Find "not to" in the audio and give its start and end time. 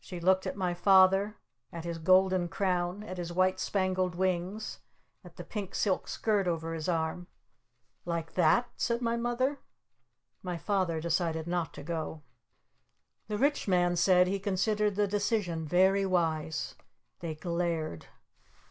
11.46-11.82